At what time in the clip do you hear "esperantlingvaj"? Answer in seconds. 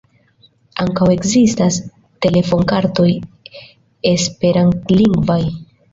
4.13-5.43